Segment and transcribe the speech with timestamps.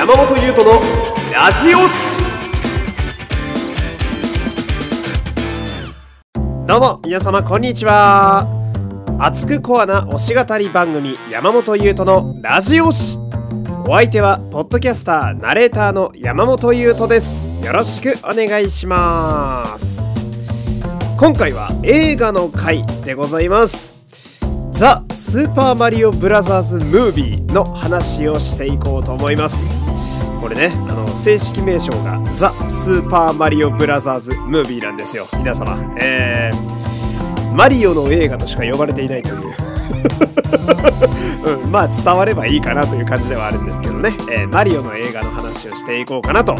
[0.00, 0.80] 山本優斗の
[1.30, 2.22] ラジオシ
[6.66, 8.48] どうも皆様こんにちは。
[9.18, 13.18] 熱くコアな推し語り番組山本優斗のラジオシ
[13.86, 17.62] お相手はポッドキャスターナレーターの山本優斗です。
[17.62, 20.02] よろしくお願いします。
[21.18, 23.99] 今回は映画の回でございます。
[24.80, 29.74] ザ・スーパーマリオブラザーズ・ムービーの話をしていこうと思います。
[30.40, 35.26] これねあの正式名称がザ・スーパーマリオブラザーズ・ムービーなんですよ。
[35.36, 39.36] 皆様えー、マリオの映画としか呼ばれていないという。
[41.62, 46.56] うん、まあ伝わればいいかなという感じではあるんですけどね、えー、マリオの映画の話をしていこうかなと。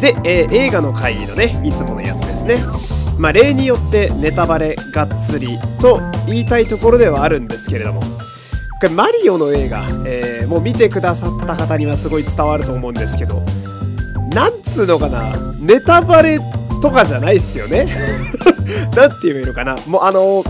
[0.00, 2.64] で、えー、映画の会議のねいつものやつですね。
[3.20, 8.00] まあ例によってネタバレがっつりと言いたいところではあるんですけれども。
[8.00, 13.42] これマリオの映画、えー、もう見てくださった方にはすごい伝わると思うんですけど。
[14.34, 16.38] なんつうのかなネタバレ
[16.80, 17.86] とかじゃないっすよね。
[18.96, 19.76] なんて言えばいいのかな。
[19.86, 20.42] もうあの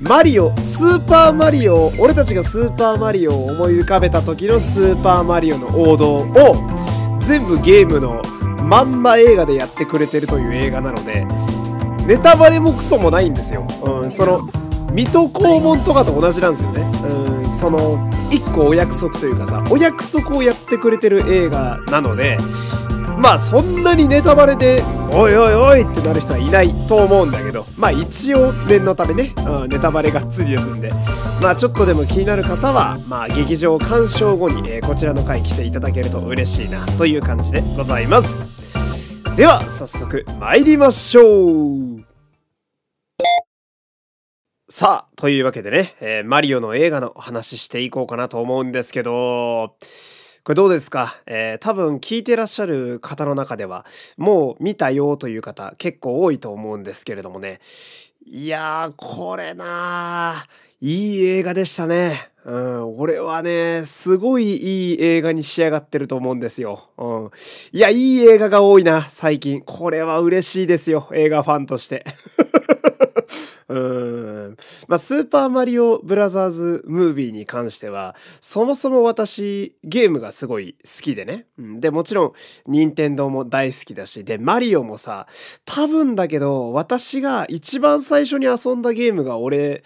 [0.00, 6.56] マリオスーパーマリオ俺たちがスーパーマリオを思い浮かべた時のスーパーマリオの王道を
[7.20, 8.20] 全部ゲームの
[8.64, 11.24] まんま映画でやってくれてるという映画なので
[12.06, 13.66] ネタバレもクソもないんですよ。
[13.82, 14.48] うん、その
[14.92, 16.82] 水戸黄門とかと同じなんですよね。
[17.08, 22.38] うん、その一個お約束というかさお約束をやってくれてる映画なので
[23.18, 30.90] まあそんなにネタバレでおいおいおいってなる人はいないと思うんだけどまあ一応念のためね、うん、ネタバレがっつりですんで
[31.42, 38.46] まあちょっとでも気になる方はまあ劇場鑑賞後に、え、こちらの回来ていただけると嬉しいなという感じでございます
[39.36, 41.91] では早速参りましょう
[44.74, 49.76] さあというわけでね、えー、マリオの映画の話していこうかなと思うんですけど
[50.44, 53.84] これどうですか、えー、多分聞いてらっしゃる方の中では
[54.16, 57.60] もう見たよという方結構多いと思うんですけれどもね
[58.24, 60.46] いやーこれな
[60.80, 62.12] いい映画でしたね。
[62.44, 66.90] うん、俺はね、すごいいい映画に仕上がってると思うんですよ。
[66.98, 67.30] うん。
[67.70, 69.60] いや、いい映画が多いな、最近。
[69.60, 72.04] これは嬉しいですよ、映画ファンとして。
[73.72, 74.56] うん。
[74.86, 81.46] まあ、スーパーマリオブラザーズムービーに関しては、そもそも私、ゲームがすごい好きでね。
[81.58, 82.32] うん、で、もちろん、
[82.66, 85.26] 任天堂も大好きだし、で、マリオもさ、
[85.64, 89.82] 多分だけど、私が一番最初に遊んだゲームが俺、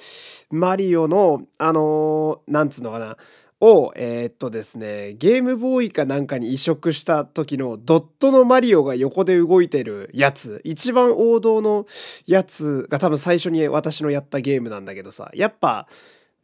[0.50, 3.16] マリオの、あのー、なんつうのかな、
[3.60, 11.86] を、えー、っとですね、ゲームボーイかなんかに移植した時のドットのマリオが横で動いてるやつ、一番王道の
[12.26, 15.88] やつが多分最初に私のやったゲームなんだけどさ、やっぱ、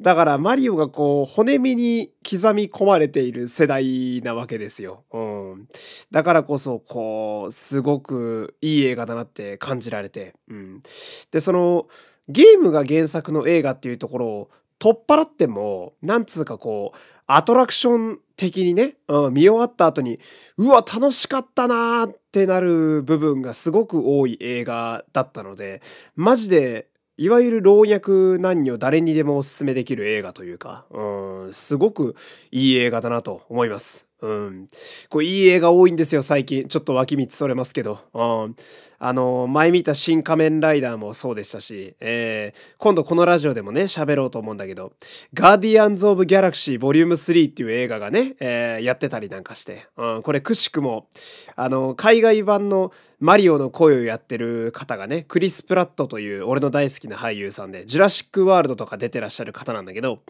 [0.00, 5.04] だからマリオがこう骨身に刻み込まれている世代なわけですよ。
[5.12, 5.68] うん。
[6.10, 10.34] だからこそこうすごくいい映画だなって感じられて。
[10.48, 10.82] うん。
[11.30, 11.86] で、その
[12.28, 14.50] ゲームが原作の映画っていうところを
[14.82, 16.98] 取っ払っても、なんつうかこう、
[17.28, 20.18] アトラクション的にね、うん、見終わった後に、
[20.56, 25.82] うわ、楽しかったなーってなる部分がすごく多い映画だったので、
[26.16, 32.16] マジで、いわゆる老若男女誰にでもおすすめできる映画というか、うん、すごく
[32.50, 34.11] いい映画だなと思います。
[34.22, 34.68] うん。
[35.08, 36.68] これいい映画多いんですよ、最近。
[36.68, 37.98] ちょっと脇道それますけど。
[38.14, 38.56] うん。
[39.04, 44.92] あの、前見た新仮面ライダーもそうでしたし、えー、今度このラジオでもね、喋ろうと思うんだけど、
[45.34, 51.08] ガーディアンズ・オブ・ギャラクシーボリューム3っていう映画がね、えー、やってたりなんかして、うん、これくしくも、
[51.56, 60.22] あの、海外版のマリオの声をやってる方がね、クリス・プラットという俺の大好きな俳優さんで、ジュラシック・ワールドとか出てらっしゃる方なんだけど、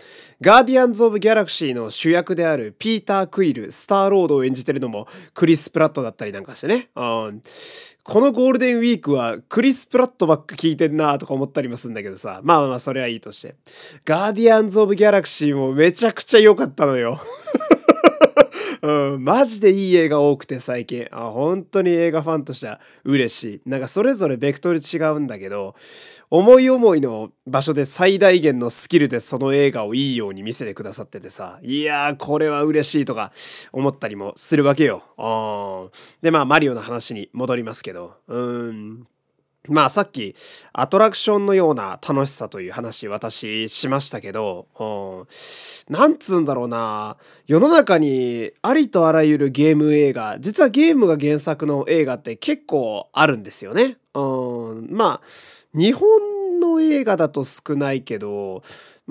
[0.43, 7.43] ガーディアンズ・オブ・ギャラクシーの主役であるピーター・クイル、スターロードを演じてるのもクリス・プラットだったりなんかしてね、うん、
[8.05, 12.41] このゴールデンウィークはクリス・プラットばっか聞いてんなとか思ったりもするんだけどさ。
[12.43, 13.57] まあまあそれはいいとして。
[14.05, 17.21] ガーディアンズ・オブ・ギャラクシーもめちゃくちゃ良かったのよ。
[18.83, 21.07] うん、マジでいい映画多くて最近。
[21.11, 23.61] あ、本当に映画ファンとしては嬉しい。
[23.65, 25.75] なんかそれぞれベクトル違うんだけど、
[26.31, 33.33] 思い思いの場所で最大限のスキルでその映画をいいように見せてくださっててさ、いやーこれは嬉しいとか
[33.73, 35.03] 思ったりもするわけよ。
[36.23, 39.07] で、まあマリオの話に戻りますけど、うん。
[39.69, 40.35] まあさっき
[40.73, 47.17] アトラクションのような楽しさという話私しましたけど、うん、なんつうんだろうな。
[47.47, 53.99] 世の中にありとあらゆるゲーム映画実はゲームが原作の映画って結構あるんですよね。
[54.15, 55.21] うん、まあ
[55.75, 58.63] 日本の映画だと少ないけど、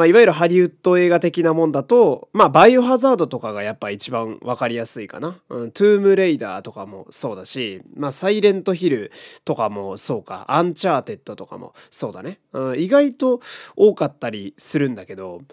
[0.01, 5.37] まあ、いわゆるハリウッド映画的なもんだと、まあ、バイオハザードとかがやっぱ一番わかりやすいかな。
[5.49, 9.11] うん、トゥームレイダーとかもそうだし、まあ、サイレントヒル
[9.45, 12.39] とかもそうか、アンチャーテッドとかもそうだね。
[12.51, 13.41] うん、意外と
[13.75, 15.43] 多かったりするんだけど、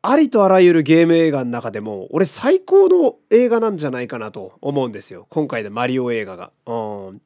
[0.00, 5.26] ありとあらゆるゲーム映画の中でも、俺最高の映画なんじゃないかなと思うんですよ。
[5.28, 6.50] 今回のマリオ映画が。
[6.64, 7.20] うん。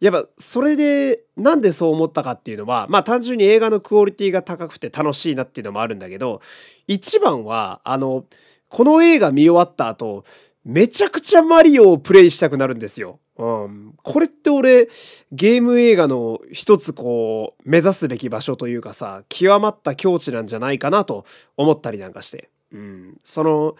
[0.00, 6.40] やっぱそれでなんでそう思ったかっていうのはまあ単純に映画のクオリティが高くて楽しいなっていうのもあるんだけど
[6.86, 8.24] 一番はあの
[8.68, 10.24] この映画見終わった後
[10.64, 13.20] めちゃくちゃマリオをプレイしたくなるんですよ。
[13.38, 14.88] うん、これって俺
[15.30, 21.26] ゲーム映画の一つこう目指すべき場所というかさ極まった境地なんじゃないかなと
[21.56, 23.76] 思ったりなんかして、うん、その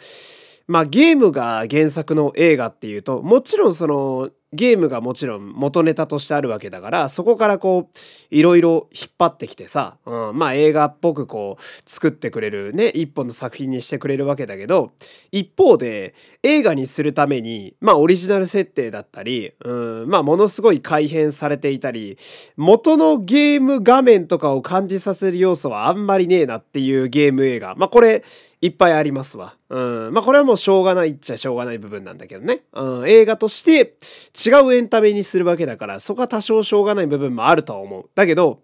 [0.69, 7.99] まあゲームが原作の映画っていうともちろんそのゲームがもちろん元ネタとしてあるわけだからそこからこう
[8.31, 14.93] いろいろ引っ張ってきてさ、うん、まあ映画っぽくこう作ってくれるね一本の作品にしてくれるわけだけど
[15.33, 16.15] 一方で
[16.45, 22.17] 映画にするためにまあオリジナル設定だったり、うん、まあものすごい改変されていたり
[22.57, 28.23] 元のゲーム画面とかを感じさせる要素はあんまりねえなっていうゲーム映画まあこれ
[28.63, 29.55] いっぱいありますわ。
[29.69, 30.15] うん。
[30.15, 32.63] まあこれはもうしょうがないっちゃしょうがない部分なんだけどね。
[32.73, 33.09] うん。
[33.09, 33.95] 映画として
[34.37, 38.11] 違うエンタメにするわけだから、そこは多少しょうがない部分もあるとは思う。
[38.15, 38.63] だけど、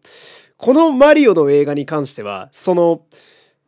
[0.56, 3.02] このマリオの映画に関しては、その、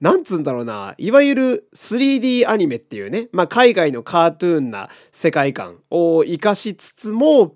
[0.00, 7.54] なんつうんだろうな、いわゆる 3D アニメっていうね、まあ海外のカートゥーンな世界観を活かしつつも、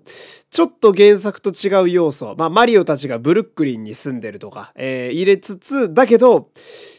[0.49, 6.49] ちょっと原作と違う要素、まあマリオたちがブルックリンに住んでるとか、えー、入れつつ、だけど、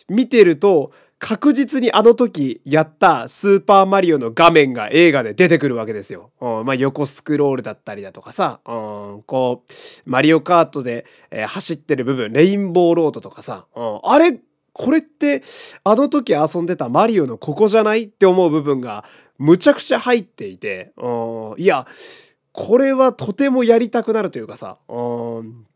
[0.09, 6.33] 見てると、確実にあの時やったスーパーマリオの画面が映画で出てくるわけですよ。
[6.41, 8.73] うん、まあ、横スクロールだったりだとかさ、う
[9.19, 14.41] ん、こう、マリオカートで、えー、走ってる部分、レインボーロードとかさ、うん、あれ？
[14.73, 15.43] これって
[15.85, 19.05] あの時遊んでたマリオのここじゃないって思う部分が
[19.37, 21.87] むちゃくちゃ入っていて、うん、いや、
[22.53, 25.67] これはとてもやりたくなるというかさ、うん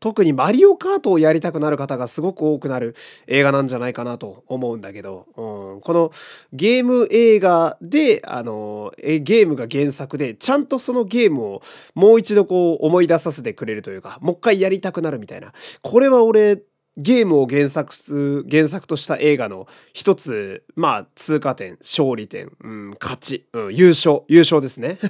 [0.00, 2.94] 特にマリオカートをやりたくなる方がすごく多くなる
[3.26, 6.10] 映画なんじゃないかなと思うんだけど、うん、この
[6.52, 11.62] ゲーム映画で、あの、えゲームが原作で、ちゃんとそのゲームを
[11.94, 15.52] もう一度こう思い出させてくれるというか、もう一回やりたくなるみたいな。
[15.82, 16.62] これは俺、
[16.98, 24.98] ゲームを原作、原作とした映画の一つ、まあ、通過点、勝利点、うん、勝ち、うん、優勝、優勝ですね。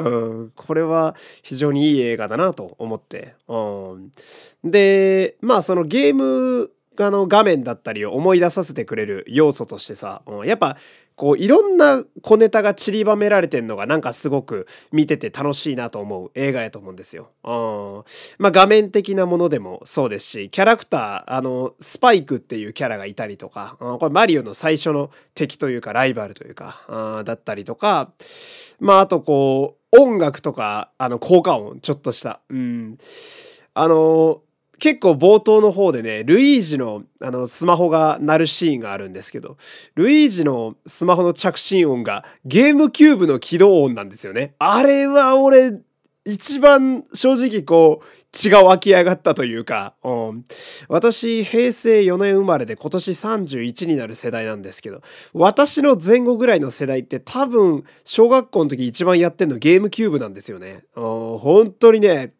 [0.00, 3.34] うん、これは非常にいい映画だなと思って。
[3.48, 3.56] う
[3.96, 4.12] ん、
[4.64, 10.76] で、まあそのゲームあの画面だったりを思い出させてくれる要素としてさ、うん、やっぱ
[11.16, 17.30] こういろんな小ネタが散りばめられてんのがなんかすごく見てて楽しいなと思う映画やと思うんですよ。
[17.44, 18.04] うん、
[18.38, 28.12] まあ画面的なものでもそうですしキャラクターあのスパイクっていうキャラがいたりとか、うん、これマリオの最初の敵というかライバルというか、うん、だったりとか
[28.78, 32.40] まああとこう音楽とかあの効果音ちょっとした。
[32.48, 32.98] うん、
[33.74, 34.40] あの
[34.80, 39.58] 結構冒頭の方でね、ルイージのあのスマホが鳴るシーンがあるんですけど、
[39.94, 44.54] ルイージのスマホの着信音がゲームキューブの起動音なんですよね。
[44.58, 45.80] あれは俺、
[46.24, 50.44] 一番正直こう、血が湧き上がったというか、うん、
[50.88, 55.02] 私、平成4年生まれで今年31になる世代なんですけど、
[55.34, 60.84] 私の前後ぐらいの世代って多分、小学校の時一番やってんのゲームキューブなんですよね。
[60.94, 62.34] うん、本当にね、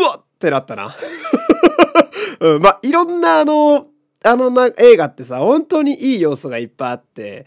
[0.00, 0.94] うわってなったな。
[2.40, 3.86] うん、まあ、いろんなあの、
[4.24, 7.46] あのな映画ってさ、本当にいい要素がいっぱいあって、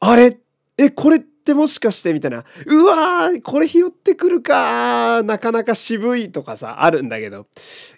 [0.00, 0.38] あれ？
[0.76, 7.46] え、これってもしかしてみたいな、うわー、これ拾ってくるかなかなか渋いとかさ、あるんだけど、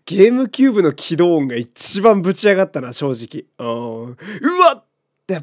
[0.05, 3.45] ゲームキューブの起動音が一番ぶち上がったな、正直。
[3.59, 4.17] うん、う
[4.61, 4.85] わっ！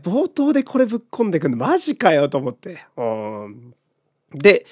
[0.01, 2.85] 冒頭でこれぶっ込んでくんのマジかよと思って。
[2.95, 3.73] うん、
[4.33, 4.65] で、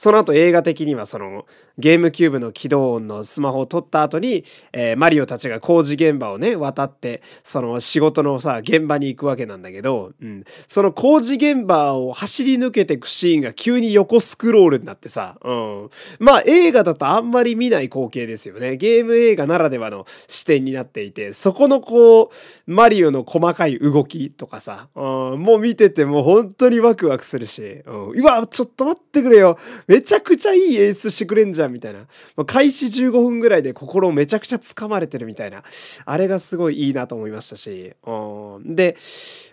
[0.00, 1.44] その後映画的にはその
[1.76, 18.78] ゲームキューブの起動音のスマホを取った後に、えー、マリオたちが工事現場をね渡ってその仕事のさ現場に行くわけなんだけど、うん、その工事現場を走り抜けていくシーンが急に横スクロールになってさ、うん、まあ映画だとあんまり見ない光景ですよね。
[18.78, 22.30] ゲーム映画ならではの視点になっていてそこのこう
[22.66, 29.58] マリオの細かい動きとかさ、うん、もう見ててもう本当にワクワクするし、うん、うわちょっと待ってくれよ。
[29.90, 32.06] めちゃくちゃいい演出してくれんじゃんみたいな
[32.36, 32.44] ま。
[32.44, 35.64] 開始15分ぐらいで心をめちゃくちゃ掴まれてるみたいな。
[36.04, 37.92] あれがすごいいいなと思いましたし。
[38.06, 38.96] うん、で、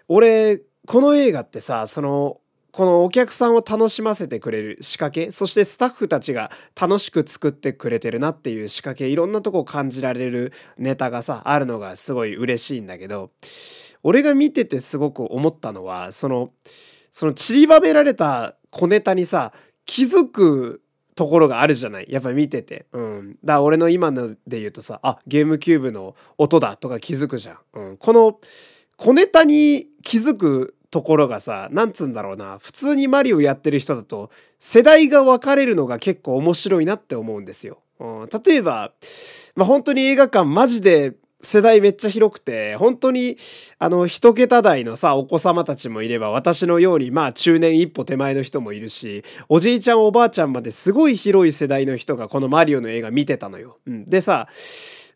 [0.08, 2.40] 俺、この映画ってさ、その、
[2.72, 13.32] このお客さんを楽しませてくれる仕掛け、そしてスタッフたちが楽しく作ってくれてるなっていう仕掛け、いろんなとこ感じられるネタがさ、あるのがすごい嬉しいんだけど、
[14.04, 16.52] 俺が見ててすごく思ったのは、その、
[17.12, 19.54] その散りばめられた小ネタにさ、
[19.88, 20.84] 気づく
[21.16, 22.06] ところがあるじゃない？
[22.10, 22.86] やっぱ見てて。
[22.92, 23.32] うん。
[23.32, 27.58] だから俺の今ので言うとさ、あ、ゲームキューブの音だとか気づくじゃん。
[27.74, 27.98] うん。
[27.98, 28.40] この
[28.98, 34.30] 小ネタに気づくところがさ、なんつうんだろうな、普通にマリオやってる人だと、
[34.60, 37.80] 世代が分かれるのが結構面白いなって思うんですよ。
[38.00, 38.94] うん、例えば、
[39.56, 43.38] まあ、本当に映画館マジで世代めっちゃ広くて、本当に、
[43.78, 53.78] あの、一桁台のさ、お子様たちもいれば、私のように、まあ、中年一歩手前の人もいるし、おじいちゃんおばあちゃんまですごい広い世代の人がこのマリオの映画見てたのよ。
[53.86, 54.06] うん。
[54.06, 54.48] でさ、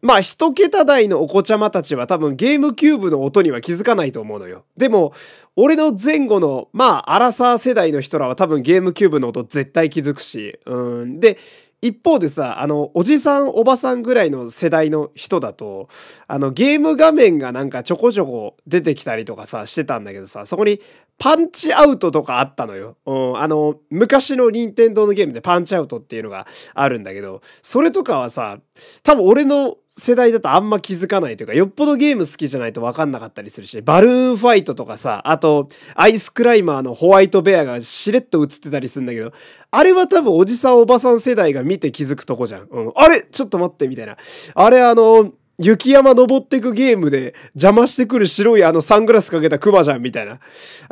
[0.02, 4.66] まあ一桁台のお子ちゃまたちは多分ゲームキューブの音には気づかないと思うのよ。
[4.76, 5.14] でも、
[5.56, 11.20] 俺の前後の、まあ、アラサー世代の人らは多分ゲームキューブの音絶対気づくし、うん。
[11.20, 11.38] で、
[11.82, 15.90] 一方でさ、あの、おじさん、おばさんぐらいの世代の人だと、
[16.28, 20.80] あの、ゲーム画面がなんかちょこちょこ出てきたりとかさ、してたんだけどさ、そこに
[21.22, 22.98] パンチアウトとかあったのよ。
[23.06, 28.58] うん、あの、昔の任天堂のゲームでパンチアウトっていうのがあるんだけど、それとかはさ、
[29.04, 39.32] 多分俺の世代だとあんま気づかないというか、よっぽどゲーム好きじゃないとわかんなかったりするし、バルーンファイトとかさ、あと、アイスクライマーのホワイトベアがしれっと映ってたりするんだけど、
[39.70, 42.68] あれは多分おじさんおばさん世代が見て気づくとこじゃん。
[42.72, 42.92] うん。
[42.96, 43.22] あれ？
[43.22, 44.18] ちょっと待って、みたいな。
[44.56, 45.32] あれあの、
[45.62, 50.40] 雪山登ってくゲームで邪魔してくる白いあのサングラスかけたクマじゃんみたいな。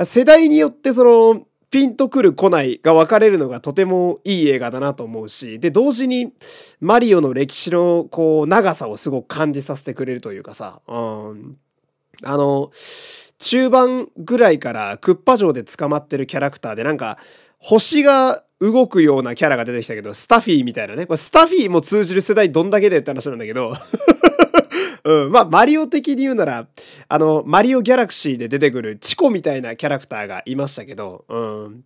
[0.05, 6.33] 世代によってそのピンとくる来ないが分かれるのがとてもいい映画だなと思うし、で、同時に
[6.79, 10.97] マリオの歴史のこう長さをすごく感じさせてくれるというかさ、う
[11.33, 11.57] ん、
[12.23, 12.71] あの、
[13.37, 17.17] 中盤ぐらいからクッパ城で捕まってるキャラクターでなんか
[17.59, 21.05] 星が動くようなキャラが出てきたけど、スタフィーみたいなね。
[21.05, 23.71] これスタフィーも通じる世代どんだけでって話なんだけど
[25.03, 25.31] うん。
[25.31, 26.67] まあ、マリオ的に言うなら、
[27.07, 31.83] あの、マリオギャラクシーで出てくるチコみたいなキャラクターがいましたけど、うん。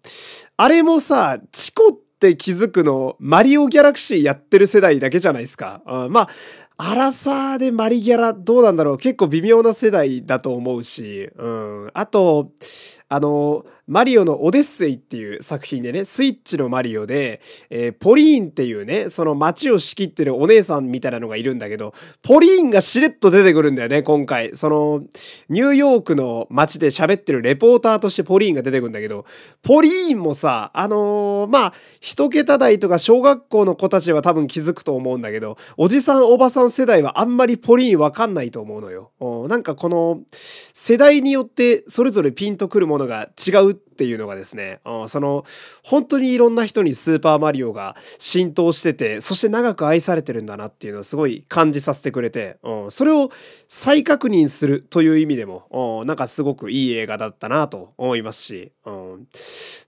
[0.57, 5.81] あれもさ、チコって気づくの、マリオギャラクシーやってる世代だけじゃないですか。
[5.85, 6.29] うん、まあ、
[6.77, 11.91] アラサーでマリギャラどうなんだろう結構微妙な世代だと思うし、うん。
[11.93, 12.51] あと、
[13.09, 24.55] あの、マリオのオデッセイっていう作品でね、スイッチのマリオで、えー、ポリーンっていうね、その街を仕切ってるお姉さんみたいなのがいるんだけど、ポリーンがしれっと出てくるんだよね、今回。
[24.55, 25.03] その、
[25.49, 29.25] ニューヨークの街で喋ってるレポーターとしてポリーンが出てくるんだけど、
[29.61, 39.11] ポリーンもさ、あのー、まあ、一桁台とか小学校の子たちは多分気づくと思うんだけど、おじさんおばさん世代はあんまりポリーンわかんないと思うのよ。
[39.49, 40.21] なんかこの、
[40.73, 45.45] 世代によってそれぞれピンとくるものが違うっていうのがですね、その、
[45.83, 52.57] 本当にいろんな人にスーパーマリオが浸透してて、そして長く愛されてるんだなっていうのをすごい感じさせてくれて、
[52.89, 53.29] それを
[53.67, 58.71] 再確認するという意味でも、なんかすごくいい映画だったなと思いますし、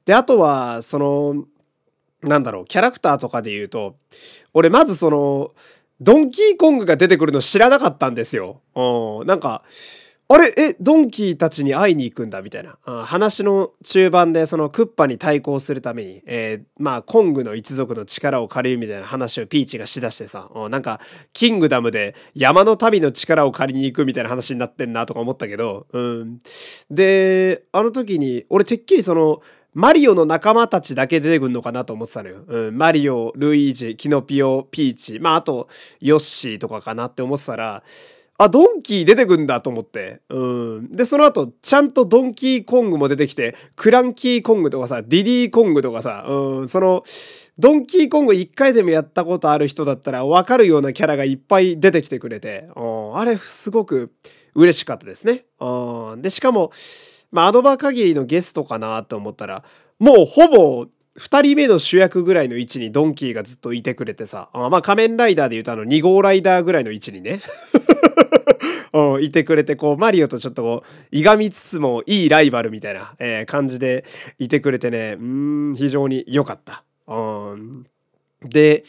[0.05, 1.45] で、あとは、その、
[2.21, 3.95] なんだろう、キャラクターとかで言うと、
[4.53, 5.51] 俺まずその、
[6.01, 8.61] ドンキーコングが出てくるの知らなかったんですよ。
[9.25, 9.63] なんか、
[10.27, 10.45] あれ？
[10.57, 12.79] え、ドンキーたちに会いに行くんだみたいな。
[13.05, 20.99] 話の中盤でそのクッパに対抗するために、えー、まあ、コングの一族の力を借りるみたいな話をピーチがしだしてさ、なんか、
[21.31, 26.39] キングダムで山の民の力を借りに行くみたいな話になってんなとか思ったけど、うん。
[26.89, 29.41] で、あの時に、俺てっきりその、
[29.75, 32.45] マリオの仲間たちだけ出てくんのかなと思ってたのよ。
[32.47, 35.67] うん、マリオ、ルイージ、キノピオ、ピーチ、まああと、
[35.99, 37.83] ヨッシーとかかなって思ってたら、
[38.37, 40.21] あ、ドンキー出てくんだと思って。
[40.29, 40.91] うん。
[40.91, 47.03] で、その後、ちゃんとドンキーコングも出てきて、クランキーコングとかさ、ディディーコングとかさ、うん、その、
[47.57, 54.11] ドンキーコング一回でもやったことある人だったらわかるようなキャラがいっぱい出てきてくれて、うん、あれ、すごく
[54.53, 55.45] 嬉しかったですね。
[55.61, 56.21] うん。
[56.21, 56.71] で、しかも、
[57.31, 59.63] まあ、アドバー限りのゲストかなと思ったら、
[59.97, 67.39] もうほぼ二人目の主役ぐらいの位置にドンキーがずっといてくれてさ、あまあ仮面ライダーで言うとあの2号ライダーぐらいの位置にね
[69.21, 74.05] いてくれて、こう、マリオとちょっとこう、いがみつつもいいライバルみたいな、えー、感じで
[74.39, 76.83] いてくれてね、うん、非常に良かった。
[77.07, 77.85] うん、
[78.41, 78.83] で、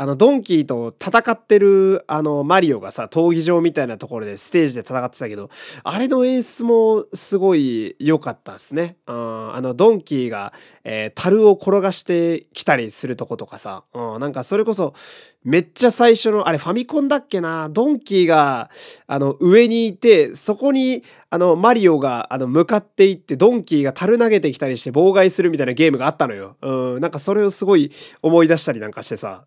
[0.00, 5.50] あの、ドンキーと戦ってる、あの、マリオがさ、闘技場みたいなところでステージで戦ってたけど、
[5.82, 8.96] あれの演出もすごい良かったですね。
[9.08, 10.52] うん、あの、ドンキーが、
[10.84, 14.94] えー、樽を転がしてきたりするとことかさ、うん、なんかそれこそ、
[15.42, 18.70] めっちゃ最初の、あれファミコンだっけな、ドンキーが、
[19.08, 26.56] あの、上にいて、そこに、あの、マリオが、あの、向かっていって、ドンキーが樽投げてきたりして妨害するみたいなゲームがあったのよ。
[26.62, 27.90] うん、なんかそれをすごい
[28.22, 29.44] 思い出したりなんかしてさ、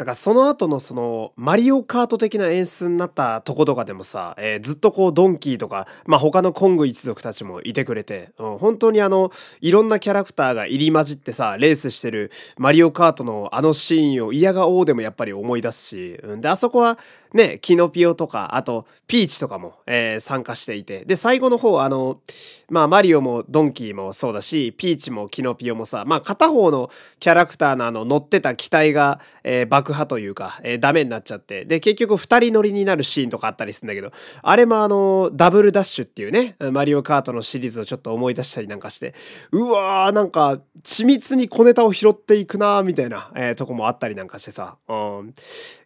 [0.00, 9.30] だかその後のそのマリオカート的な演出になったとことかでもさ、えー、ずっとこうドンキーとか、まあ、他のコング一族たちもいてくれて、うん、本当にあの
[9.60, 16.98] いろんなキャラクターが入り混じってさレースしてるマリオカートのあのシーンを嫌がおうでもやっぱり思い出すし、うん、であそこは
[17.34, 21.04] ねキノピオとかあとピーチとかも、えー、参加していて。
[21.04, 22.20] で最後の方あの
[22.68, 39.14] まあマリオもドンキーもそうだしピーチもキノピオもさまあ片方のキャラクターのあの乗ってた機体が、えー、爆破というか、えー、ダメになっちゃって、で、結局2人乗りになるシーンとかあったりするんだけど、あれもあの、ダブルダッシュっていうね、マリオカートのシリーズをちょっと思い出したりなんかして、
[39.52, 45.34] うわー、なんか、緻密に小ネタを拾っていくなーみたいな、えー、とこもあったりなんかしてさ、うん、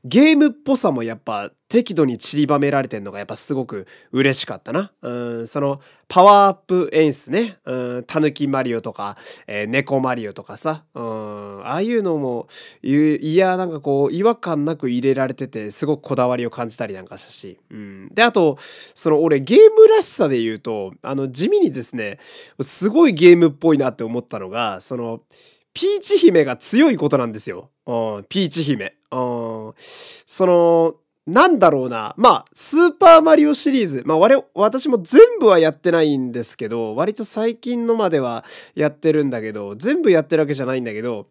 [0.04, 1.33] ゲームっぽさもやっぱ
[1.68, 4.92] 適度に散りばめられてんのがやっぱすごく嬉しかったな。
[5.02, 5.12] う
[5.42, 7.56] ん、そのパワーアップ演出ね。
[7.64, 10.84] うん、タヌキマリオとか、えー、猫マリオとかさ。
[10.94, 12.46] うん、ああいうのも、
[12.82, 17.58] いや、なんかこう、違和感なく入れられてて、すごくこだわりを感じたりなんかしたし。
[17.70, 18.08] うん。
[18.14, 18.56] で、あと、
[18.94, 22.18] その俺ゲームらしさで言うと、あの、地味にですね、
[22.60, 25.22] すごいゲームっぽいなって思ったのが、その、
[25.72, 27.70] ピーチ姫が強いことなんですよ。
[27.86, 28.94] うん、ピーチ姫。
[29.10, 30.94] うん、その、
[31.26, 32.14] なんだろうな。
[32.18, 34.02] まあ、スーパーマリオシリーズ。
[34.04, 41.28] まあ、我、私も全部はやってないんですけど、割と最近のまではやってるんだけど、全部やってるわけじゃないんだけど、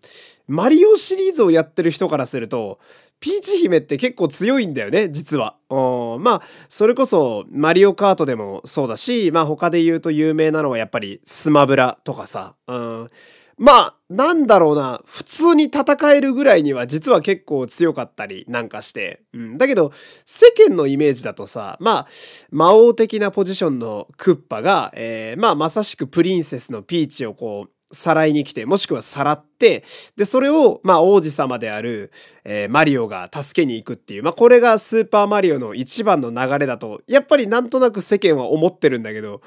[0.47, 2.79] マリオシリーズをやってる人からすると、
[3.19, 5.55] ピーチ姫って結構強いんだよね、実は。
[5.69, 12.55] まあ、それこそ、マリオカートでもそうだし、まあ他で言うと有名なのはやっぱりスマブラとかさ。
[12.67, 13.09] うん
[13.57, 19.21] まあ、なんだろうな、普通に戦えるぐらいには実は結構強かったりなんかして。
[19.33, 19.57] うん。
[19.57, 19.91] だけど、
[20.25, 22.07] 世間のイメージだとさ、まあ、
[22.51, 29.83] 魔王的なポジションのクッパが、えー、まあ、まさしくプリンセスのピーチをこう、さらいに来て、もしくはさらって、
[30.17, 32.11] で、それを、まあ、王子様である、
[32.43, 39.41] えー、マリオが助けに行くっていう、まあ、これがスーパーマリオの一番の流れだと、やっぱりなんとなく世間は思ってるんだけど、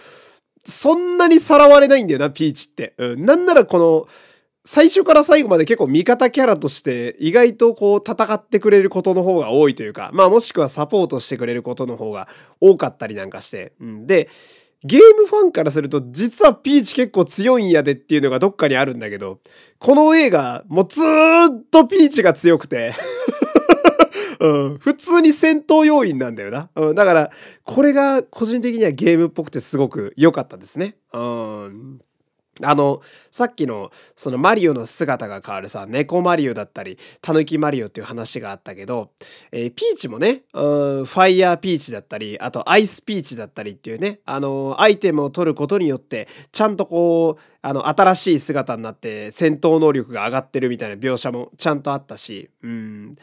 [0.66, 2.94] そんなにさらわれないんだよな、ピーチって。
[2.98, 3.24] うん。
[3.24, 4.08] なんならこの、
[4.64, 12.26] 最初から最後まで結構味方キャラとして意外とこう戦ってくれることの方が多いというか、まあもしくはサポートしてくれることの方が
[12.60, 13.74] 多かったりなんかして。
[13.80, 14.28] うん、で、
[14.82, 19.38] ゲームファンからすると実はピーチ結構強いんやでっていうのがどっかにあるんだけど、
[19.78, 22.92] この映画もうずーっとピーチが強くて
[24.46, 26.70] うん、普通に戦闘要員なんだよな。
[26.76, 27.30] うん、だから、
[27.64, 30.96] これが個人的にはゲームっぽくてすごく良かったですね。
[31.12, 32.00] うん。
[32.62, 39.10] あの、さっきの、そのマリオの姿が変わるさ、猫マリオだったり、タヌキマリオっていう話があったけど、
[39.52, 53.16] えー、ピーチもね、うん、ファイヤーピーチだったり、あとアイスピーチだったりっていうね、あの、アイテムを取ることによって、ちゃんとこう、あの、新しい姿になって戦闘能力が上がってるみたいな描写もちゃんとあったし、うん。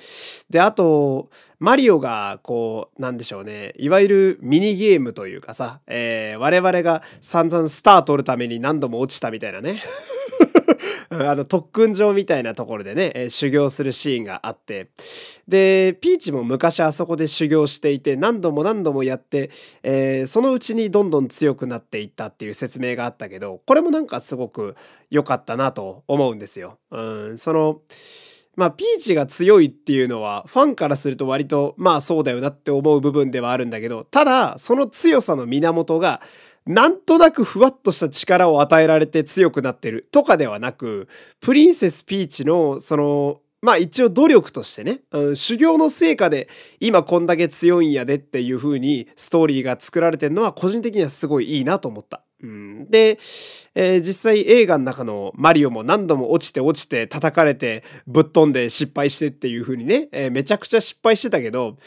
[0.50, 1.30] で、あと、
[1.60, 9.82] マリオが、こう、なんでしょうね、いわゆるミニゲームというかさ、えー、我々が散々スター取るために何度も落ちたみたいなね。
[11.10, 14.90] あの特訓場みたいなところでね、えー、修行するシーンがあって
[15.48, 19.52] でピーチも昔あそこで修行していて何度も何度もやって、
[19.84, 24.76] えー、そのうちにどんどん強くなっていったっていう説明があったけどこれもなんかすごく
[25.12, 26.80] 良かったなと思うんですよ。
[26.90, 27.02] う
[27.34, 27.82] んその
[28.56, 36.22] まあ、ピーチが強いっていうのは、ファンからすると割と、まあそうだよなって思う部分ではあるんだけど、ただ、その強さの源が、
[36.68, 41.08] なんとなくふわっとした力を与えられて強くなってるとかではなく、
[41.42, 46.48] プリンセスピーチの、その、まあ一応努力としてね、うん、修行の成果で
[46.80, 52.24] 今こんだけ強いんやでっていう風にストーリーが作られてるのは個人的にはすごいいいなと思った。
[52.44, 53.18] うん、で、
[53.74, 61.78] えー、実際映画の中のマリオも何度も落ちて落ちて叩かれてぶっ飛んで失敗してっていう風にね、えー、めちゃくちゃ失敗してたけど、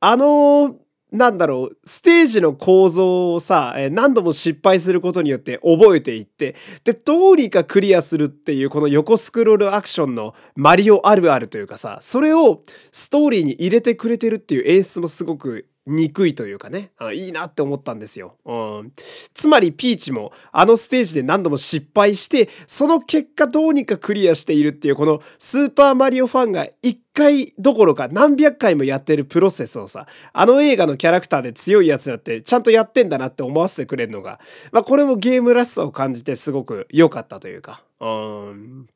[0.00, 0.74] あのー
[1.10, 18.36] なんだろう、ステージの構造をさ、え何度も失敗することによって覚えていって、で、どうにかクリアするっていうこの横スクロールアクションのマリオあるあるというかさ、それをストーリーに入れてくれてるっていう演出もすごくにくいというかね、あいいなって思ったんですよ。
[18.44, 18.92] うん。
[19.34, 34.40] つまりピーチもあのステージで何度も失敗して、その結果どうにかクリアしているっていうこのスーパーマリオファンが一回どころか何百回もやってるプロセスをさ、あの映画のキャラクターで強いやつだってちゃんとやってんだなって思わせてくれるのが、
[34.72, 38.88] まあこれもゲームらしさを感じてすごく良かったというか、うん。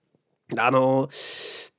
[0.59, 1.09] あの、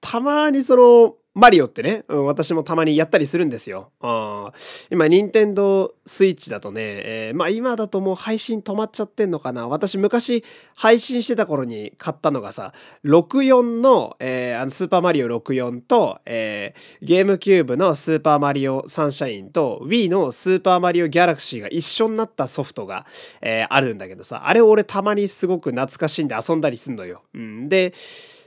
[0.01, 3.89] たまにその、マリオってね、うん、私もたまにやったりするんですよ。
[4.01, 4.51] あ
[4.91, 9.67] 今、任天堂スイッチだとね、えー、まあ今だともう配信止まっちゃってんのかな。
[9.67, 10.43] 私昔
[10.75, 12.71] 配信してた頃に買ったのがさ、
[13.03, 23.07] 64の、えー、あのスーパーマリオ64と、えー、ゲームキューブのスーパーマリオサンシャインと Wii のスーパーマリオギャラクシーが一緒になったソフトが、
[23.41, 27.23] えー、あるんだけどさ、あれ俺たまにすごく懐かしいんで遊んだりすんのよ。
[27.33, 27.93] うん、で、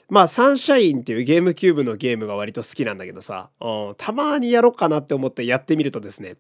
[0.09, 6.37] まあ、サンシャインっていうゲームキューブのゲームが割と好きなんだけどさ、うん、たまにやろうかなって思ってやってみるとですね、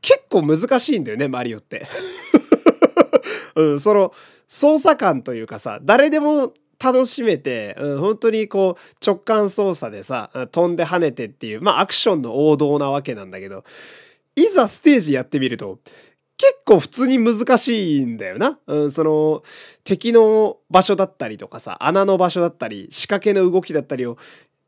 [0.00, 1.86] 結構難しいんだよね、マリオって。
[3.54, 4.12] うん、その、
[4.48, 13.64] 操作感というかさ、誰でも楽しめて、うん、本当にこう直感操作でさ、飛んで跳ねてっていう、まあアクションの王道なわけなんだけど、
[14.34, 15.78] いざステージやってみると、
[16.40, 18.58] 結構普通に難しいんだよな。
[18.66, 19.42] うん、その、
[19.84, 24.16] 敵の場所だったりとかさ、穴の場所だったり、仕掛けの動きだったりを、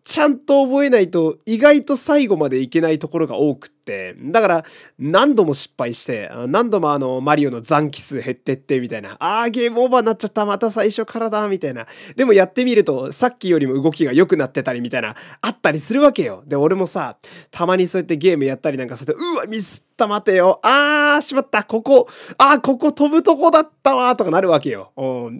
[0.04, 4.64] ちゃんと覚えないと意外と最後までいけないところが多くて、だから
[4.98, 11.86] 何度も失敗して、何度もあのマリオの残機数減ってってみたいな、あーゲームオーバーになっちゃった、また最初からだ、みたいな。
[12.16, 16.42] でもやってみるとさっきよりも動きが良くなってたりみたいな、あったりするわけよ。
[16.46, 17.16] で、俺もさ、
[17.50, 20.60] たまにそうやってゲームやったりなんかすると、うわ、ミスった待てよ。
[20.62, 24.92] あー、しまった、ここ、あー、ここ飛ぶとこだったわ、とかなるわけよ。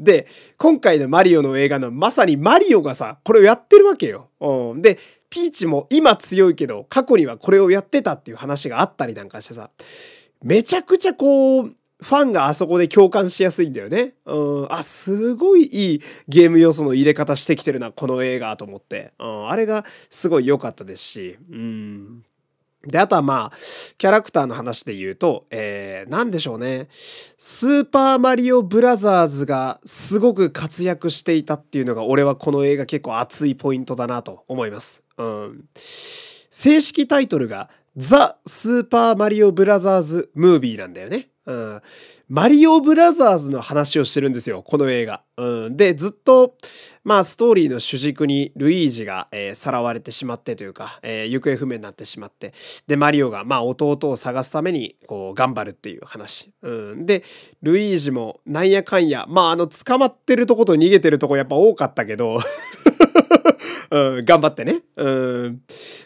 [0.03, 0.27] で、
[0.59, 4.29] 今回のマリオの映画のまさにマリオがさ、これをやってるわけよ。
[4.77, 4.99] で、
[5.33, 9.71] ピーチも今強いけど、過去にはこれをやってたっていう話があったりなんかしてさ、
[10.43, 14.13] めちゃくちゃこう、ファンがあそこで共感しやすいんだよね。
[14.27, 14.73] うん。
[14.73, 19.15] あ、すごいいいゲーム要素の入れ方してきてるな、この映画と思って。
[19.19, 19.49] うん。
[19.49, 21.39] あれがすごい良かったですし。
[21.51, 22.25] うん。
[22.87, 23.53] で、あとはまあ、
[23.97, 26.89] キャラクターの話で言うと、えー、なんでしょうね。
[27.39, 35.03] スーパーマリオブラザーズがすごく活躍していたっていうのが、俺はこの映画結構熱いポイントだなと思います。
[35.17, 35.65] うん。
[35.75, 41.29] 正式タイトルが、ザ・スーパーマリオブラザーズ・ムービーなんだよね。
[41.45, 41.83] うん。
[42.29, 45.23] マリオブラザーズの話をしてるんですよ、この映画。
[45.37, 45.77] うん。
[45.77, 46.55] で、ずっと、
[47.05, 52.55] まあ、ストーリーの主軸にルイージが、えー、さらわれてしまってというか、えー、行方不明になってしまって、
[52.87, 56.53] で、マリオが、まあ、弟を探すために、こう、頑張るっていう話。
[56.63, 57.07] うん。
[57.07, 57.25] で、
[57.61, 62.39] ルイージも、なんやかんや、まあ、あの、捕まってるとこと逃げてるとこやっぱ多かったけど
[63.93, 64.81] うん、頑張ってね。
[64.97, 65.61] うん。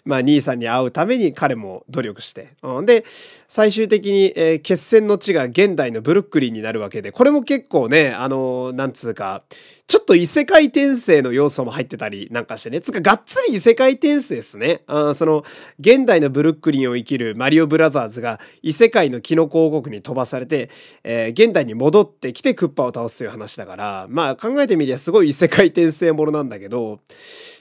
[0.05, 2.49] まあ、兄さんに会うために彼も努力して。
[2.64, 3.05] うん、で、
[3.46, 9.44] 最終的に、えー、決戦の地が現代のブルックリンになるわけで、これも結構ね、あのー、なんつうか、
[9.87, 12.81] ちょっと異世界転生の要素も入ってたりなんかしてね。
[12.81, 14.81] つか、がっつり異世界転生ですね。
[14.88, 15.44] あその、
[15.79, 20.70] 現代のブルックリンを生きるマリオブラザーズが異世界のキノコ王国に飛ばされて、
[21.05, 26.99] えー、現代に戻ってきてクッパを倒すという話だから、まあ考えてみりゃすごい異世界転生ものなんだけど、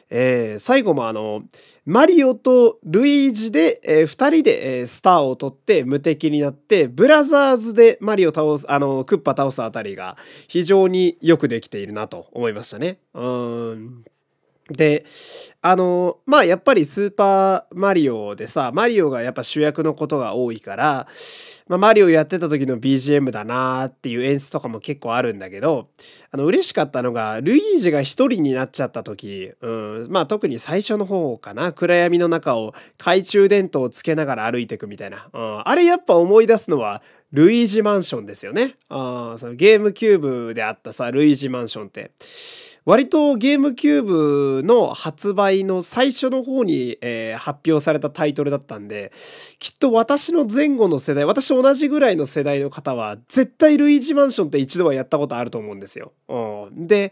[0.09, 1.43] えー、最後もあの、
[1.85, 12.99] マリオとルイージで、えー、二人で、えー、スターを取って無敵になって、ブラザーズでマリオ倒す、あの、クッパ倒すあたりが非常によくできているなと思いましたね。
[13.13, 14.05] うん。
[14.69, 15.05] で、
[15.61, 21.07] あの、まあやっぱりスーパーマリオでさ、マリオがやっぱ主役のことが多いから、
[21.67, 25.89] まあ、マリオやってた時の BGM だなーっていう演出とかも結構あるんだけど、
[26.29, 35.27] あの、嬉しかったのが、ルイージが一人になっちゃった時、うん、まあ特に最初の方かな、暗闇の中を懐中電灯をつけながら歩いていくみたいな。
[35.33, 37.01] うん、あれやっぱ思い出すのは、
[37.31, 38.75] ルイージマンションですよね。
[38.89, 42.11] あそのゲームキューブであったさ、ルイージマンションって。
[42.85, 49.11] 割とゲームキューブの発売の最初の方に、えー、発表されたタイトルだったんで、
[49.57, 56.13] きっと私の前後の世代、私同じぐらいの世代の方は、絶対ルイージマンションって一度はやったことあると思うんですよ。
[56.29, 57.11] うん、で、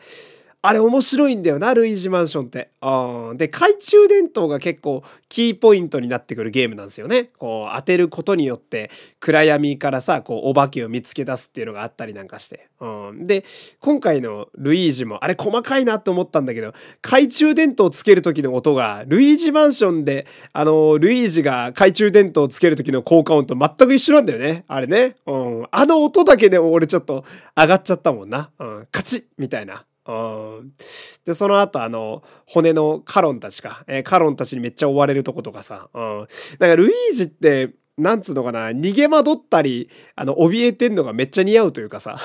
[0.66, 2.70] あれ面白いんだよな、ルイージマンションって。
[2.82, 3.38] うん。
[3.38, 7.32] で、懐中電灯が結構キーポイントになってくるゲームなんですよね。
[7.38, 12.70] こう、当てることによって暗闇からさ、こう、お化けを見つけ出すっていうのがあったりなんかして。
[12.80, 13.28] うん。
[13.28, 13.44] で、
[13.82, 24.64] 今回のルイージも、あれ細かいなって思ったんだけど、懐中電灯をつける時の音が、ルイージマンションで、あの、ルイージが懐中電灯をつける時の効果音と全く一緒なんだよね。
[24.70, 25.18] あれね。
[25.26, 25.68] うん。
[25.72, 28.50] あの音だけで俺ちょっと上がっちゃったもんな。
[28.60, 28.88] うん。
[28.94, 29.84] カチッみたいな。
[31.26, 36.28] で、その後、あの、骨のカロンたちか、えー、カロンたちにめっちゃ追われるとことかさ、うん。
[36.60, 42.20] だからルイージって、なんつうのかな、逃げ惑ったり、あの、怯えてんのがめっちゃ似合うというかさ。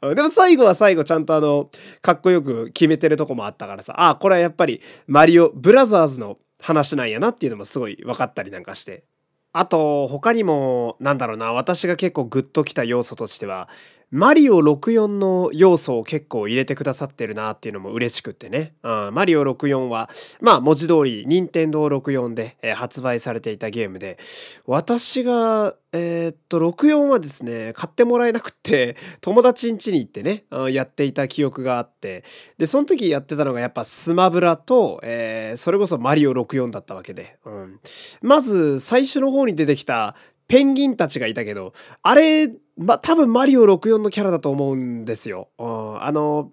[0.00, 9.04] でも最後は最後ちゃんとあの、かっこよく決めてるとこもあったからさ、あ、これはやっぱりマリオブラザーズの話なんやなっていうのもすごい分かったりなんかして。
[9.52, 13.68] あと、他にも、なんだろうな、私が結構グッときた要素としては、
[14.10, 18.74] マリオ64の要素を結構入れてくださってるなっていうのも嬉しくってね。
[18.82, 24.18] うん、マリオ64は、まあ文字通り、任天堂64で、えー、発売されていたゲームで、
[24.66, 32.24] 私が、えー、っと、64はですね、買ってもらえなくて、 友達ん家に行ってね、うん、やっていた記憶があって、
[32.58, 37.36] で、その時やってたのがやっぱスマブラと、えー、それこそマリオ64だったわけで。
[37.44, 37.80] うん、
[38.22, 40.16] まず、最初の方に出てきた、
[40.50, 42.48] ペンギンたちがいたけど、あれ、
[42.80, 45.48] ま、多分マリオ64のキャラだと思うんですよ。
[45.58, 46.50] うん、あの、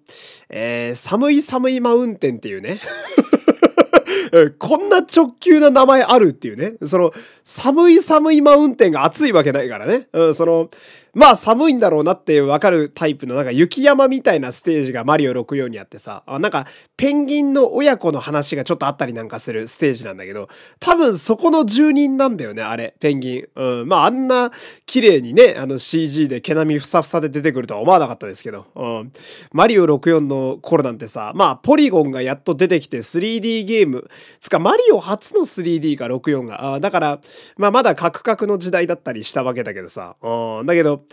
[0.50, 2.80] えー、寒い寒いマウンテンっていうね。
[4.58, 6.74] こんな直球な名前あるっていうね。
[6.84, 7.12] その、
[7.48, 10.06] 寒い寒いマウンテンが暑いわけないからね。
[10.12, 10.68] うん、その、
[11.14, 16.66] まあ寒いんだろうなってわかるタイプのなんか雪山みたいなステージがマリオ64にあってさ、あなんか
[16.98, 23.48] ペンギンの親子の話がちょっとあったりなんかするステージなんだけど、多分そこの住人なんだよね、あれ、ペンギン。
[23.56, 24.52] うん、まああんな
[24.84, 29.12] 綺麗にね、あの CG で毛並みふさふさで出てくるとは思わなかったですけど、うん、
[29.50, 34.08] マリオ64の頃なんてさ、まあポリゴンがやっと出てきて 3D ゲーム、
[34.40, 37.18] つかマリオ初の 3D か64が、あだから、
[37.56, 41.04] まあまだカクカクの時代だったりしたわけだけどさ、うん、だけど、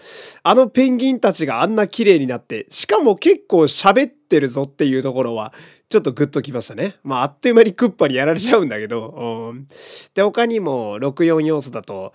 [0.43, 5.53] あのペンギンたちがあんな綺麗になって、しかも結構喋ってるぞっていうところは、
[5.89, 6.95] ちょっとグッときましたね。
[7.03, 9.67] まあ、あっという間にクッパにやられちゃうんだけど、うん、
[10.13, 12.13] で、他にも64要素だと、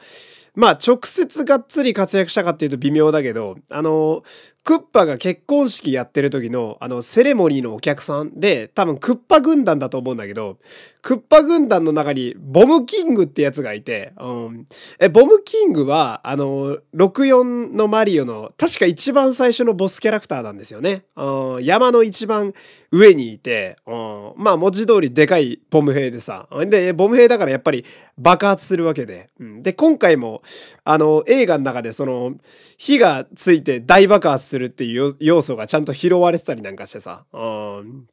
[0.55, 4.23] まあ、直接がっつり活躍したかっていうと微妙だけど、あの、
[4.63, 10.59] クッパが結婚式やってる時の、あの、セレモニーのお客さんで、多分クッパ軍団だと思うんだけど、
[11.03, 14.67] クッパ軍団の中に、ボムキングってやつがいて、うん。
[14.99, 21.05] え、ボムキングは、あの、64のマリオの、確か一番最初のボスキャラクターなんですよね。
[21.17, 22.53] うん、山の一番
[22.93, 26.49] 上にいて、うん、まあ、文字通りでかいボム兵でさ。
[26.67, 27.85] で、ボム兵だからやっぱり
[28.19, 29.31] 爆発するわけで。
[29.41, 30.43] うん、で、今回も、
[30.85, 32.35] あの、映画の中でその、
[32.81, 37.27] 火がついて大爆発するっていう要素がちゃんと拾われてたりなんかしてさ。
[37.31, 38.09] うん。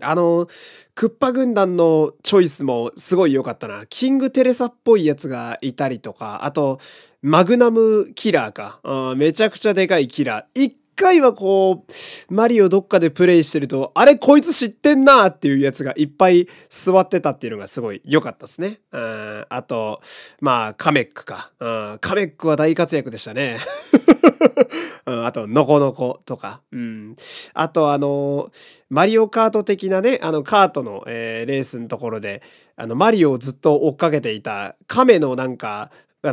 [0.00, 0.48] あの、
[0.94, 3.84] クッパ軍団のチョイスもすごい良かったな。
[3.84, 6.80] キングテレサっぽいやつがいたりとか、あと、
[7.20, 8.80] マグナムキラーか。
[8.82, 10.62] うん、めちゃくちゃでかいキラー。
[10.62, 18.80] 一回はこう、マリオどっかでプレイしてると、あれこいつ知ってんなっていうやつがいっぱい座ってたっていうのがすごい良かったですね。
[18.92, 20.00] うん、あと、
[20.40, 21.52] まあ、カメックか。
[21.60, 23.58] うん、カメックは大活躍でしたね。
[25.06, 26.60] うん、あと、ノコノコとか。
[26.70, 27.16] うん。
[27.54, 28.50] あと、あの、
[28.90, 32.42] マリオカート的なね、あの、カートの、えー、レースのところで、
[32.76, 35.90] あの、マリオをずっと追っかけていた、亀のなんか、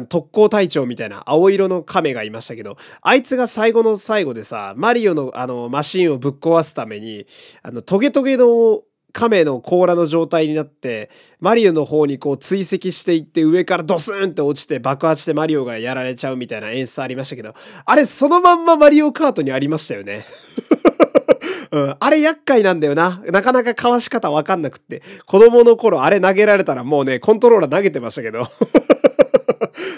[0.07, 7.27] 特攻隊長みたいな青色の亀がいましたけど、あいつが最後の最後でさ、マリオのあのマシンをぶっ壊すために、
[7.61, 8.81] あのトゲトゲの
[9.13, 17.53] 亀の甲羅の状態になって、マリオの方にこう追跡していって上からドスンって落ちて爆発してマリオがやられちゃうみたいな演出ありましたけど、
[17.85, 20.25] あれそのまんまマリオカートにありましたよね。
[21.71, 23.21] うん、あれ厄介なんだよな。
[23.27, 25.01] なかなかかわし方わかんなくって。
[25.25, 28.47] 子供の頃あれ投げられたらもうね、コントローラー投げてましたけど。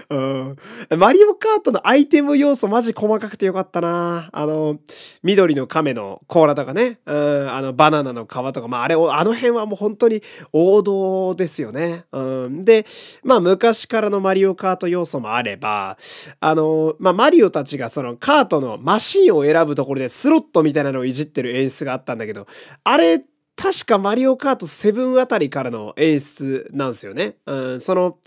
[0.10, 0.56] うん。
[0.98, 4.30] マリオカートのアイテム要素マジ細かくてよかったな。
[4.32, 4.80] あの、
[5.24, 7.00] 緑の亀の甲羅とかね。
[7.06, 7.50] うん。
[7.50, 8.68] あの、バナナの皮とか。
[8.68, 10.22] まあ、あれ、あの辺はもう本当に
[10.54, 12.06] 王道ですよね。
[12.12, 12.64] うん。
[12.64, 12.86] で、
[13.24, 15.98] まあ、昔からのマリオカート要素もあれば、
[16.40, 22.48] あの、まあ、マリオたちがそのカートのマシンを選ぶところでスロットみたいなのをいじってる演出があったんだけど、
[22.84, 23.24] あれ、
[23.58, 27.38] 確かマリオカート7あたりからの演出なんですよね。
[27.48, 28.20] うん、その、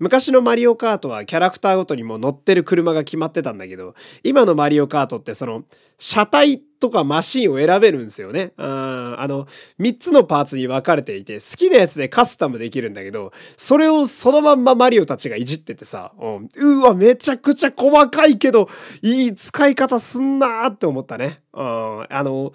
[0.00, 5.64] 昔のマリオカートはキャラクターごとにも乗ってる車が決まってたんだけど、今のマリオカートってその、
[5.98, 8.52] 車体とかマシンを選べるんですよね。
[8.56, 9.46] あの、
[9.78, 18.70] 3つのパーツに分かれていて、好きなやつでカスタムできるんだけど、それをそのまんまマリオたちがいじっててさ、うん、うわ、めちゃくちゃ細かいけど、
[19.02, 21.42] いい使い方すんなーって思ったね。
[21.52, 22.54] うん、あの、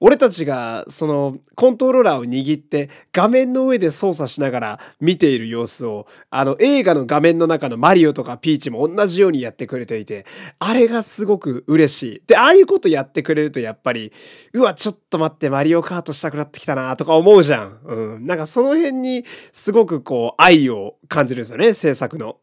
[0.00, 10.24] 俺たちがそのコントローラーを握って画面の上で操作しながら見ている様子をあの映画の画面の中のマリオとかピーチも同じようにやってくれていて
[10.58, 12.22] あれがすごく嬉しい。
[12.26, 14.12] で、ああいうことやってくれるとやっぱり
[14.52, 17.80] うわ、ちょっと待ってマリオカートしたくなってきたなとか思うじゃん。
[17.84, 18.26] うん。
[18.26, 22.36] なんかその辺にすごくこう愛を感じるんですよね、制作の。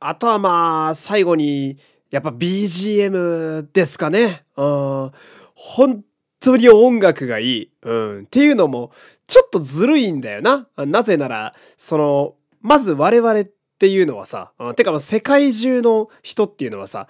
[0.00, 1.78] あとはまあ最後に
[2.10, 4.44] やっぱ BGM ですかね。
[4.56, 5.10] うん。
[5.54, 6.04] 本
[6.46, 7.70] 当に音楽がいい。
[7.82, 8.20] うん。
[8.22, 8.92] っていうのも、
[9.26, 10.68] ちょっとずるいんだよな。
[10.76, 13.44] なぜなら、その、まず我々っ
[13.78, 17.08] ていうのはさ、てかま世界中の人っていうのはさ、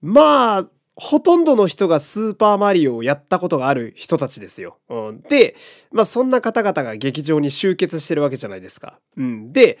[0.00, 4.78] まあ、ほとんどの人がスーパーマリオをやったことがある人たちですよ。
[4.88, 5.54] うん、で、
[5.92, 8.98] まあそんな方々が劇場に集結してるわけじゃないですか。
[9.16, 9.78] うん、で、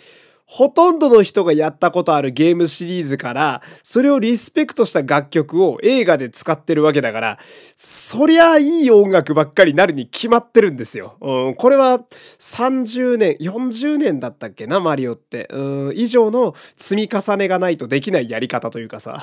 [0.50, 7.38] ほとんどの人がやったことあるゲームシリーズから、それをリスペクトした楽曲を映画で使ってるわけだから、
[7.76, 11.18] そりゃいい音楽ばっかりなるに決まってるんですよ。
[11.20, 12.00] うん、これは
[12.38, 15.48] 30年、40年だったっけな、マリオって。
[15.50, 19.22] うん、以上の積み重ねがないとできないやり方というかさ。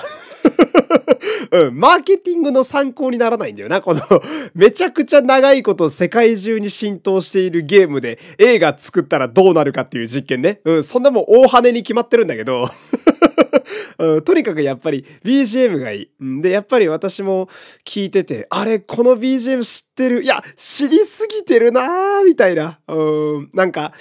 [1.51, 3.81] うん、マーケティングの参考にならないんだよな。
[3.81, 4.01] この
[4.53, 10.61] めちゃくちゃ長いこと世界中に浸透しているゲームで映画作ったらどうなるかっていう実験ね。
[10.65, 12.69] うん、そんなもん大羽に決まってるんだけど
[13.97, 16.09] うん、とにかくやっぱり BGM がいい。
[16.41, 17.49] で、やっぱり私も
[17.85, 20.23] 聞いてて、あれ、この BGM 知ってる？
[20.23, 22.79] いや、知りすぎてるなーみたいな。
[22.87, 23.93] うん、なんか、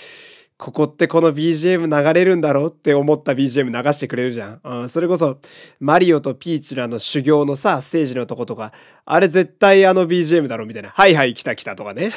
[0.64, 4.61] ここってこの BGM 流れるんだろうって思った BGM 流してくれるじゃん。
[4.64, 5.37] うん、それこそ、
[5.79, 8.72] マリオとピーチらの修行のさ、ステージのとことか、
[9.05, 10.88] あれ絶対あの BGM だろみたいな。
[10.88, 12.12] はいはい来た来たとかね。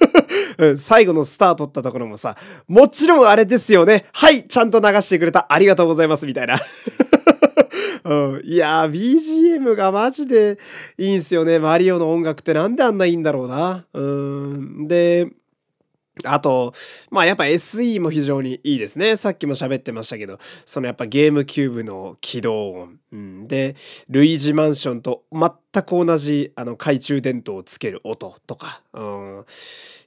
[0.56, 2.34] うん、最後のスター取ったところもさ、
[2.66, 4.06] もちろんあれですよね。
[4.14, 5.44] はい、ちゃんと流してくれた。
[5.50, 6.24] ありがとうございます。
[6.24, 6.56] みたいな。
[8.04, 10.58] うん、いやー、BGM がマジで
[10.96, 11.58] いいんすよね。
[11.58, 13.84] マリオの音楽ってなんであんないいんだろうな。
[13.92, 14.88] うん。
[14.88, 15.28] で、
[16.24, 16.74] あと、
[17.10, 19.16] まあやっぱ SE も非常にいいですね。
[19.16, 22.98] さっきも喋ってましたけど、そのやっぱゲームキューブの起動音。
[23.12, 23.76] うん、で、
[24.08, 28.82] ルイージマンションと全く同じあの懐中電灯をつける音とか。
[28.92, 29.44] うん、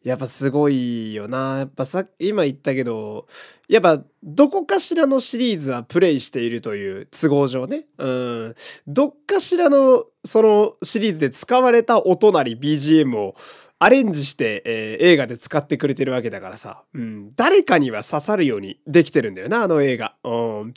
[0.03, 1.57] やっぱすごいよな。
[1.59, 3.25] やっぱさ今言ったけど、
[3.67, 7.85] やっぱどこかしらのシリーズはプレイしているという都合上ね。
[7.97, 8.55] うん、
[8.87, 13.35] どっかしらのそのシリーズで使われた音なり BGM を
[13.77, 20.15] アレンジして、えー、映画で使ってくれてるわけだからさ、うん、誰かには刺さるようにできてるんだよな、あの映画。
[20.23, 20.29] う
[20.65, 20.73] ん、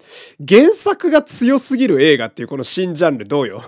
[0.47, 3.63] 原作が強すぎる映画っていうこの新ジャンルどうよ。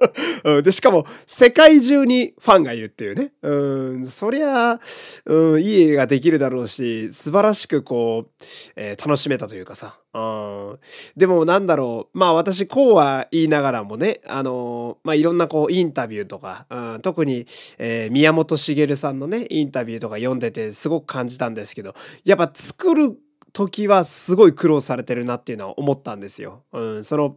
[0.44, 3.32] うん、で、しかも、世界中にファンがいるっていうね。
[3.42, 3.54] う
[3.98, 4.80] ん、そりゃ、
[5.26, 8.44] うん、いい映画できるだろうし、素晴らしくこう、
[8.76, 9.98] えー、楽しめたというかさ。
[10.12, 10.78] うん、
[11.16, 12.18] でもなんだろう。
[12.18, 17.46] まあ私こうは言いながらもね、あのー、まあいろんなこうインタビューとか、うん、特に、
[17.78, 23.16] えー、宮本茂さんのね、インタビューとか読んでてすごく感じたんですけど、やっぱ作る
[23.52, 26.62] 時はすごい苦労されてるなっていうのは思ったんですよ。
[26.72, 27.36] うん、その、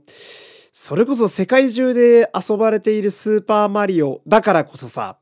[0.76, 5.20] それこそ世界中で遊ばれているスーパーマリオだからこそさ、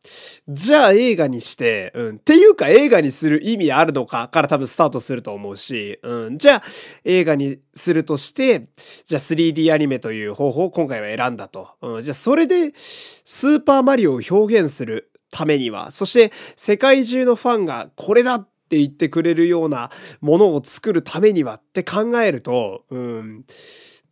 [0.48, 6.64] じゃあ映画にして、うん、っていうか映画にする意味あるのかから多分スタートすると思うし、うん、じゃあ
[7.04, 8.70] 映画にするとして、
[9.04, 11.72] じゃあ 3D アニメという方法を今回は選んだと。
[11.82, 12.72] うん、じゃあそれで
[13.26, 23.44] スーパーマリオを表現するためには、そして世界中のファンがこれだって言ってくれるようなものを作るためにはって考えると、うん、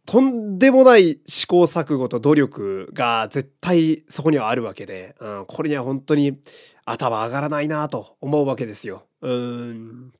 [0.10, 6.40] とんでもない試行錯誤と努力が絶対そこにはあるわけで、うん、これには本当に
[6.84, 9.04] 頭上がらないなと思うわけですよ。
[9.22, 10.12] うん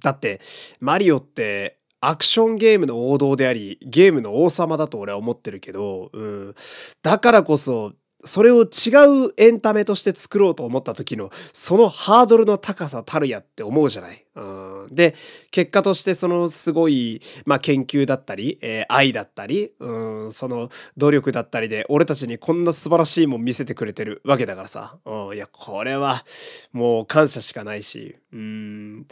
[0.00, 0.40] だって
[0.80, 6.54] マリオってアクションゲームの王道でありゲームの王様だと俺は思ってるけど、うん、
[7.02, 7.92] だからこそ
[8.24, 14.24] それを違うエンタメとして作ろうと思った時のそのハードルの高さたるやって思うじゃない？
[14.34, 15.14] うん、で
[15.50, 26.24] 結果としてそのすごい、まあ、研究だったり、えー、愛だったり、うん、その努力だったりで俺たちにこんな素晴らしいもん見せてくれてるわけだからさ、うん、いやこれは
[26.72, 28.16] もう感謝しかないし。
[28.32, 29.06] うん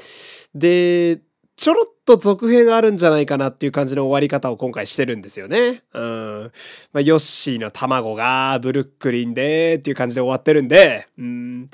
[0.54, 1.20] で
[1.56, 5.82] ちょろっと続編があるんじゃないかなっていう感じの終わり方を今回してるんですよね。
[5.94, 6.52] うん。
[6.92, 11.68] まあ、ヨッシーの卵がブルックリンでっていう感じで終わってるんで、うん。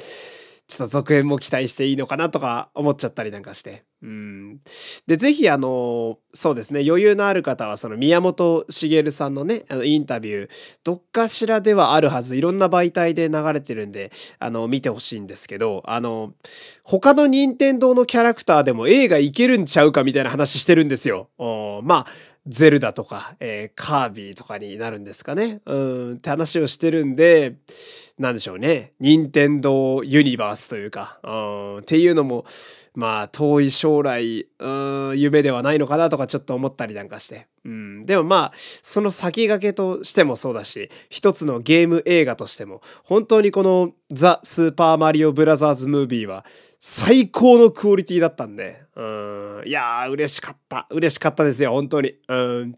[0.72, 3.85] ちょっと続編も期待していいのかなとか思っちゃったりなんかして。
[4.02, 4.61] うん。
[5.06, 10.50] で、ぜひあの、そうですね、余裕のある方はその宮本茂さんのね、あのインタビュー、
[10.82, 16.32] どっかしらではあるはず、いろんな媒体で流れてるんで、あの、見てほしいんですけど、あの、
[16.85, 21.28] 他の任天堂のキャラクターでも映画いけるんちゃうかみたいな話してるんですよ。
[21.82, 22.06] まあ、
[22.46, 25.61] ゼルダとか、えー、カービィとかになるんですかね。
[25.64, 27.55] うん、って話をしてるんで、
[28.18, 28.92] なんでしょうね。
[28.98, 32.44] 任天堂ユニバースというか、うん、っていうのも、
[32.94, 37.46] まあ、遠い将来、うん、夢ではないのかなとかちょっと思ったりなんかして。
[37.64, 38.52] うん、でもまあ、
[38.83, 46.44] その先駆けとしてもそうだし、一つのゲーム映画としても、本当にこのザ・スーパーマリオブラザーズ・ムービーは、
[46.81, 50.87] 最高のクオリティだったんで、うん、いやー、嬉しかった。
[50.90, 52.14] 嬉しかったですよ、本当に。
[52.28, 52.76] うん。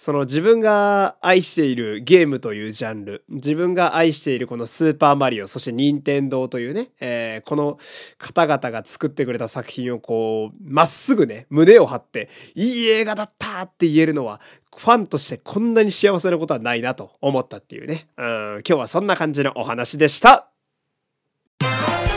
[0.00, 7.78] その自分が愛しているゲームというジャンル、自分が愛しているこのスーパーマリオ、そして任天堂というね、えー、この
[8.16, 14.40] 方々が作ってくれた作品をこう、まっすぐね、胸を張って、いい映画だったって言えるのは、
[14.74, 18.06] ファンとしてこんなに幸せなことはないなと思ったっていうね。
[18.16, 20.48] うん、今日はそんな感じのお話でした。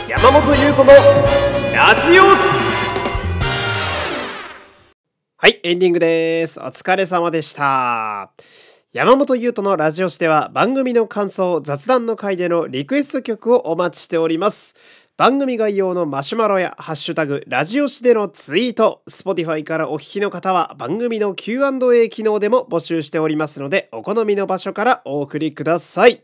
[0.08, 0.94] 山本優斗の
[1.74, 2.83] ラジオ
[5.44, 6.58] はい、エンディングです。
[6.58, 8.30] お疲れ様でした。
[8.94, 14.74] 山本優斗のラジオシでは番組の感想、雑談の回でのリクエスト曲をお待ちしております。
[15.18, 26.22] 番組概要のマシュマロやハッシュタグ、ラジオシでのツイート、Spotify からお聞きの方は番組の Q&A 機能でも募集しておりますので、お好みの場所からお送りください。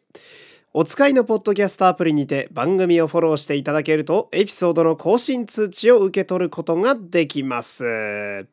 [0.72, 8.46] お使いのポッドキャストアプリにて番組をフォローしていただけるとエピソードの更新通知を受け取ることができます。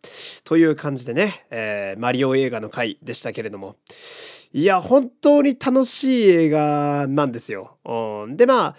[0.44, 3.76] という感じでね、えー、マリオ映画の回でしたけれども。
[4.52, 7.78] いや、本当に楽しい映画なんですよ。
[7.86, 8.76] うん、で、まあ、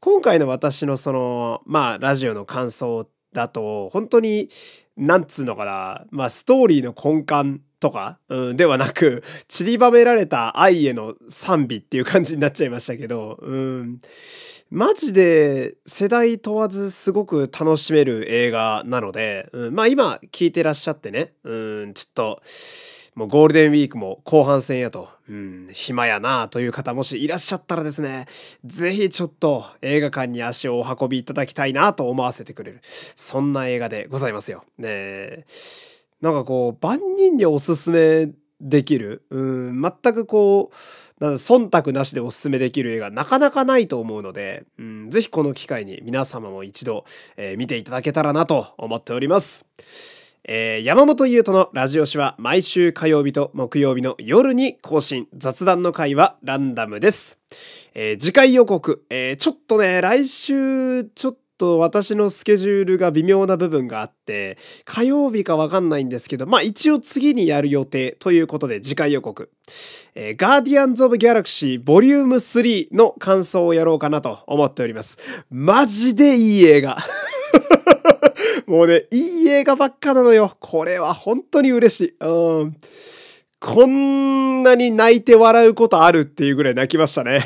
[0.00, 4.48] 今回の私のその、まあ、ラジオの感想だと、本当に、
[4.96, 14.00] なんつうのかな、まあ、ストーリーの根幹とか、うん、ではなく、散りばめられた愛への賛美っていう感じになっちゃいましたけど、うん、
[14.70, 22.42] マジで世代問わずすごく楽しめる映画なので、うん、まあ今聞いてらっしゃってね、うん、ちょっと、
[23.16, 28.26] もうゴールデンウィークも後半戦やと、うん、暇やなという方もしいらっしゃったらですね、
[28.64, 34.64] ぜひちょっと映画館に足をお運びいただきたいなと思わせてくれる、そんな映画でございますよ。
[34.78, 35.44] ねえ
[36.20, 47.04] なんかこう、万人におすすめできる、うん、全くこう、なん忖度なしでおすすめできる映画なかなかないと思うので、うん、ぜひこの機会に皆様も一度、
[47.36, 49.66] えー、見ていただけたらなと思っております。
[50.44, 55.28] えー、山本優斗のラジオ誌は毎週火曜日と木曜日の夜に更新。
[55.34, 57.38] 雑談の回はランダムです。
[57.94, 64.56] えー、次回予告、えー、ちょっとね、来週ちょっとと私のスケジュールが微妙な部分があって、
[64.86, 69.50] 火曜日かわかんないんですけど、まあ一応次にやる予定ということで次回予告。
[70.14, 75.18] えー、ガーディアンズ・オブ・ギャラクシーボリューム3の感想をやろうかなと思っております。
[75.50, 76.96] マジでいい映画。
[78.66, 80.56] もうね、いい映画ばっかなのよ。
[80.60, 82.14] これは本当に嬉しい。
[82.20, 82.76] うん。
[83.58, 87.40] こんなに泣いて笑うことあるっていうぐらい泣きましたね。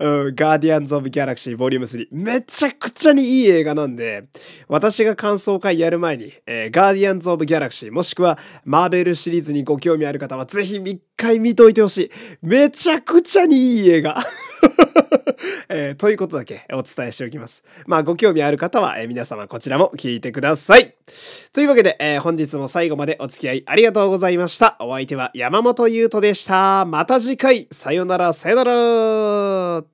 [0.00, 2.08] うん、ガーディアンズ・オブ・ギャラクシーボリューム3。
[2.10, 4.24] めちゃくちゃにいい映画なんで、
[4.66, 12.10] 私が感想会やる前に、え、ガーディアンズ・オブ・ギャラクシー、もしくはマーベルシリーズにご興味ある方は、ぜひ一回見といてほしい。
[12.40, 14.16] めちゃくちゃにいい映画。
[15.68, 17.62] えー、ということだけお伝えしておきます。
[17.86, 20.94] まあ、ご興味ある方は、えー、皆様こちらも聞いてください。
[21.52, 24.76] というわけで、えー、本日も最後までお付き合いありがとうございました。
[24.80, 26.84] お相手は山本優斗でした。
[26.86, 29.89] また次回、さよなら、さよなら。